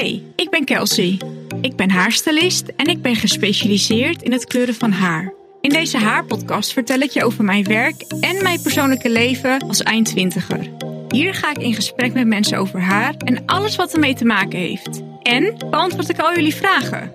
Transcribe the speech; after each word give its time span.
Hey, 0.00 0.22
ik 0.36 0.50
ben 0.50 0.64
Kelsey. 0.64 1.20
Ik 1.60 1.76
ben 1.76 1.90
haarstylist 1.90 2.68
en 2.76 2.86
ik 2.86 3.02
ben 3.02 3.16
gespecialiseerd 3.16 4.22
in 4.22 4.32
het 4.32 4.44
kleuren 4.44 4.74
van 4.74 4.92
haar. 4.92 5.32
In 5.60 5.70
deze 5.70 5.98
haarpodcast 5.98 6.72
vertel 6.72 6.98
ik 6.98 7.10
je 7.10 7.24
over 7.24 7.44
mijn 7.44 7.64
werk 7.64 8.02
en 8.20 8.42
mijn 8.42 8.62
persoonlijke 8.62 9.10
leven 9.10 9.58
als 9.68 9.82
eindtwintiger. 9.82 10.70
Hier 11.08 11.34
ga 11.34 11.50
ik 11.50 11.58
in 11.58 11.74
gesprek 11.74 12.12
met 12.12 12.26
mensen 12.26 12.58
over 12.58 12.80
haar 12.80 13.14
en 13.16 13.46
alles 13.46 13.76
wat 13.76 13.92
ermee 13.92 14.14
te 14.14 14.24
maken 14.24 14.58
heeft. 14.58 15.02
En 15.22 15.54
beantwoord 15.58 16.08
ik 16.08 16.18
al 16.18 16.34
jullie 16.34 16.54
vragen. 16.54 17.12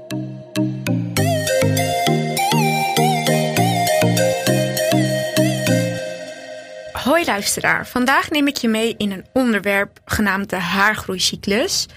Hoi 6.92 7.26
luisteraar, 7.26 7.88
vandaag 7.88 8.30
neem 8.30 8.48
ik 8.48 8.58
je 8.58 8.68
mee 8.68 8.96
in 8.98 9.12
een 9.12 9.26
onderwerp 9.34 10.00
genaamd 10.06 10.50
de 10.50 10.56
haargroeicyclus. 10.56 11.88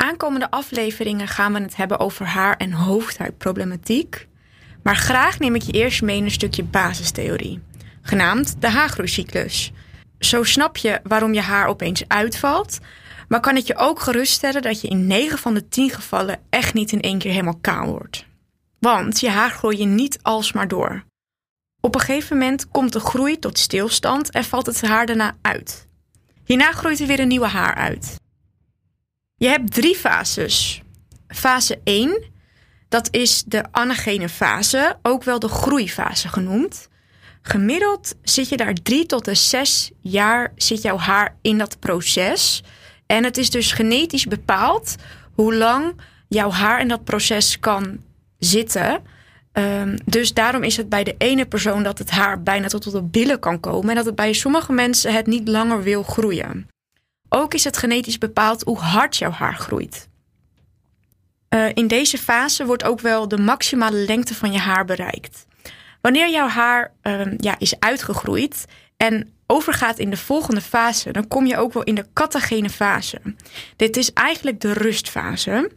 Aankomende 0.00 0.50
afleveringen 0.50 1.28
gaan 1.28 1.52
we 1.52 1.60
het 1.60 1.76
hebben 1.76 1.98
over 1.98 2.26
haar- 2.26 2.56
en 2.56 2.72
hoofdhuidproblematiek. 2.72 4.26
Maar 4.82 4.96
graag 4.96 5.38
neem 5.38 5.54
ik 5.54 5.62
je 5.62 5.72
eerst 5.72 6.02
mee 6.02 6.16
in 6.16 6.24
een 6.24 6.30
stukje 6.30 6.62
basistheorie, 6.62 7.62
genaamd 8.02 8.56
de 8.60 8.68
haargroeicyclus. 8.68 9.72
Zo 10.18 10.42
snap 10.42 10.76
je 10.76 11.00
waarom 11.02 11.34
je 11.34 11.40
haar 11.40 11.66
opeens 11.66 12.08
uitvalt, 12.08 12.78
maar 13.28 13.40
kan 13.40 13.56
ik 13.56 13.66
je 13.66 13.76
ook 13.76 14.00
geruststellen 14.00 14.62
dat 14.62 14.80
je 14.80 14.88
in 14.88 15.06
9 15.06 15.38
van 15.38 15.54
de 15.54 15.68
10 15.68 15.90
gevallen 15.90 16.40
echt 16.50 16.74
niet 16.74 16.92
in 16.92 17.00
één 17.00 17.18
keer 17.18 17.30
helemaal 17.30 17.58
kaal 17.60 17.86
wordt. 17.86 18.26
Want 18.78 19.20
je 19.20 19.30
haar 19.30 19.50
groei 19.50 19.78
je 19.78 19.84
niet 19.84 20.18
alsmaar 20.22 20.68
door. 20.68 21.04
Op 21.80 21.94
een 21.94 22.00
gegeven 22.00 22.38
moment 22.38 22.68
komt 22.68 22.92
de 22.92 23.00
groei 23.00 23.38
tot 23.38 23.58
stilstand 23.58 24.30
en 24.30 24.44
valt 24.44 24.66
het 24.66 24.80
haar 24.80 25.06
daarna 25.06 25.36
uit. 25.42 25.86
Hierna 26.44 26.72
groeit 26.72 27.00
er 27.00 27.06
weer 27.06 27.20
een 27.20 27.28
nieuwe 27.28 27.46
haar 27.46 27.74
uit. 27.74 28.17
Je 29.38 29.48
hebt 29.48 29.74
drie 29.74 29.96
fases. 29.96 30.82
Fase 31.28 31.80
1, 31.84 32.22
dat 32.88 33.08
is 33.10 33.44
de 33.46 33.64
anagene 33.70 34.28
fase, 34.28 34.96
ook 35.02 35.24
wel 35.24 35.38
de 35.38 35.48
groeifase 35.48 36.28
genoemd. 36.28 36.88
Gemiddeld 37.42 38.14
zit 38.22 38.48
je 38.48 38.56
daar 38.56 38.74
drie 38.74 39.06
tot 39.06 39.24
de 39.24 39.34
zes 39.34 39.90
jaar 40.00 40.52
zit 40.56 40.82
jouw 40.82 40.98
haar 40.98 41.36
in 41.42 41.58
dat 41.58 41.78
proces. 41.78 42.62
En 43.06 43.24
het 43.24 43.36
is 43.36 43.50
dus 43.50 43.72
genetisch 43.72 44.26
bepaald 44.26 44.94
hoe 45.32 45.54
lang 45.54 46.00
jouw 46.28 46.50
haar 46.50 46.80
in 46.80 46.88
dat 46.88 47.04
proces 47.04 47.58
kan 47.60 48.00
zitten. 48.38 49.02
Um, 49.52 49.96
dus 50.04 50.34
daarom 50.34 50.62
is 50.62 50.76
het 50.76 50.88
bij 50.88 51.04
de 51.04 51.14
ene 51.18 51.46
persoon 51.46 51.82
dat 51.82 51.98
het 51.98 52.10
haar 52.10 52.42
bijna 52.42 52.68
tot 52.68 52.86
op 52.86 52.92
de 52.92 53.02
billen 53.02 53.38
kan 53.38 53.60
komen. 53.60 53.88
En 53.88 53.96
dat 53.96 54.06
het 54.06 54.14
bij 54.14 54.32
sommige 54.32 54.72
mensen 54.72 55.14
het 55.14 55.26
niet 55.26 55.48
langer 55.48 55.82
wil 55.82 56.02
groeien. 56.02 56.68
Ook 57.28 57.54
is 57.54 57.64
het 57.64 57.76
genetisch 57.76 58.18
bepaald 58.18 58.62
hoe 58.62 58.78
hard 58.78 59.16
jouw 59.16 59.30
haar 59.30 59.54
groeit. 59.54 60.08
Uh, 61.54 61.68
in 61.74 61.86
deze 61.86 62.18
fase 62.18 62.66
wordt 62.66 62.84
ook 62.84 63.00
wel 63.00 63.28
de 63.28 63.38
maximale 63.38 63.96
lengte 63.96 64.34
van 64.34 64.52
je 64.52 64.58
haar 64.58 64.84
bereikt. 64.84 65.46
Wanneer 66.00 66.30
jouw 66.30 66.48
haar 66.48 66.92
um, 67.02 67.34
ja, 67.36 67.58
is 67.58 67.80
uitgegroeid 67.80 68.64
en 68.96 69.32
overgaat 69.46 69.98
in 69.98 70.10
de 70.10 70.16
volgende 70.16 70.60
fase, 70.60 71.10
dan 71.10 71.28
kom 71.28 71.46
je 71.46 71.56
ook 71.56 71.72
wel 71.72 71.82
in 71.82 71.94
de 71.94 72.06
catagene 72.12 72.70
fase. 72.70 73.20
Dit 73.76 73.96
is 73.96 74.12
eigenlijk 74.12 74.60
de 74.60 74.72
rustfase. 74.72 75.70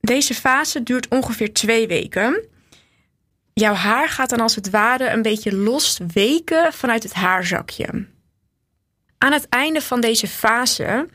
Deze 0.00 0.34
fase 0.34 0.82
duurt 0.82 1.08
ongeveer 1.08 1.52
twee 1.52 1.86
weken. 1.86 2.48
Jouw 3.52 3.74
haar 3.74 4.08
gaat 4.08 4.30
dan 4.30 4.40
als 4.40 4.54
het 4.54 4.70
ware 4.70 5.08
een 5.08 5.22
beetje 5.22 5.56
los 5.56 6.00
weken 6.12 6.72
vanuit 6.72 7.02
het 7.02 7.12
haarzakje. 7.12 8.06
Aan 9.24 9.32
het 9.32 9.48
einde 9.48 9.80
van 9.80 10.00
deze 10.00 10.28
fase 10.28 11.08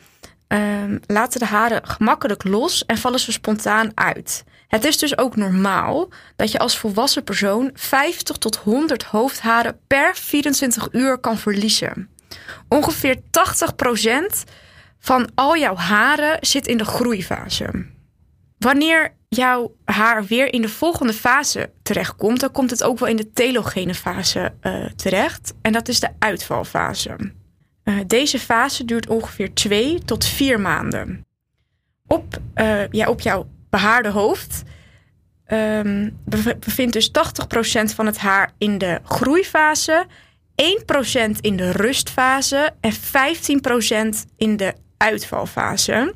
um, 0.48 1.00
laten 1.06 1.40
de 1.40 1.46
haren 1.46 1.88
gemakkelijk 1.88 2.44
los 2.44 2.86
en 2.86 2.98
vallen 2.98 3.20
ze 3.20 3.32
spontaan 3.32 3.92
uit. 3.94 4.44
Het 4.68 4.84
is 4.84 4.98
dus 4.98 5.18
ook 5.18 5.36
normaal 5.36 6.10
dat 6.36 6.52
je 6.52 6.60
als 6.60 6.78
volwassen 6.78 7.24
persoon 7.24 7.70
50 7.74 8.38
tot 8.38 8.56
100 8.56 9.04
hoofdharen 9.04 9.80
per 9.88 10.16
24 10.16 10.88
uur 10.92 11.18
kan 11.18 11.38
verliezen. 11.38 12.10
Ongeveer 12.70 13.16
80% 13.16 13.20
van 15.00 15.30
al 15.36 15.58
jouw 15.58 15.76
haren 15.76 16.38
zit 16.42 16.68
in 16.68 16.78
de 16.78 16.86
groeifase. 16.86 17.86
Wanneer 18.58 19.14
jouw 19.30 19.76
haar 19.86 20.26
weer 20.26 20.54
in 20.54 20.62
de 20.62 20.70
volgende 20.70 21.14
fase 21.14 21.72
terechtkomt, 21.84 22.40
dan 22.40 22.52
komt 22.52 22.70
het 22.70 22.84
ook 22.84 23.00
wel 23.00 23.10
in 23.10 23.18
de 23.18 23.32
telogene 23.32 23.96
fase 23.96 24.54
uh, 24.62 24.86
terecht. 24.96 25.54
En 25.62 25.72
dat 25.72 25.88
is 25.88 26.00
de 26.00 26.10
uitvalfase. 26.20 27.16
Uh, 27.86 28.00
deze 28.08 28.40
fase 28.40 28.86
duurt 28.86 29.08
ongeveer 29.08 29.54
2 29.54 30.00
tot 30.06 30.26
4 30.26 30.60
maanden. 30.60 31.26
Op, 32.08 32.38
uh, 32.56 32.88
ja, 32.92 33.10
op 33.10 33.22
jouw 33.22 33.48
behaarde 33.70 34.10
hoofd 34.10 34.64
um, 35.48 36.18
bevindt 36.60 36.94
dus 36.94 37.10
80% 37.10 37.12
van 37.96 38.06
het 38.06 38.18
haar 38.18 38.52
in 38.58 38.78
de 38.78 39.00
groeifase, 39.04 40.06
1% 40.08 41.40
in 41.42 41.58
de 41.58 41.72
rustfase 41.72 42.72
en 42.80 42.94
15% 42.94 42.98
in 44.38 44.58
de 44.58 44.74
uitvalfase. 44.98 46.16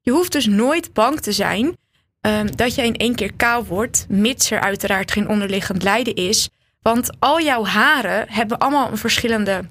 Je 0.00 0.10
hoeft 0.10 0.32
dus 0.32 0.46
nooit 0.46 0.92
bang 0.92 1.20
te 1.20 1.32
zijn 1.32 1.76
um, 2.20 2.56
dat 2.56 2.74
je 2.74 2.82
in 2.82 2.96
één 2.96 3.14
keer 3.14 3.32
kaal 3.34 3.64
wordt, 3.64 4.06
mits 4.08 4.50
er 4.50 4.60
uiteraard 4.60 5.12
geen 5.12 5.28
onderliggend 5.28 5.82
lijden 5.82 6.14
is. 6.14 6.48
Want 6.82 7.10
al 7.18 7.40
jouw 7.40 7.64
haren 7.64 8.28
hebben 8.28 8.58
allemaal 8.58 8.90
een 8.90 8.98
verschillende 8.98 9.64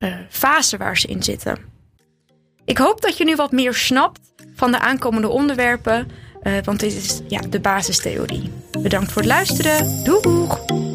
uh, 0.00 0.14
fase 0.28 0.76
waar 0.76 0.98
ze 0.98 1.06
in 1.06 1.22
zitten. 1.22 1.58
Ik 2.64 2.78
hoop 2.78 3.00
dat 3.00 3.16
je 3.16 3.24
nu 3.24 3.36
wat 3.36 3.52
meer 3.52 3.74
snapt 3.74 4.20
van 4.54 4.70
de 4.70 4.78
aankomende 4.78 5.28
onderwerpen, 5.28 6.10
uh, 6.42 6.52
want 6.64 6.80
dit 6.80 6.92
is 6.92 7.20
ja, 7.28 7.40
de 7.40 7.60
basistheorie. 7.60 8.52
Bedankt 8.82 9.12
voor 9.12 9.22
het 9.22 9.30
luisteren. 9.30 10.04
Doeg! 10.04 10.89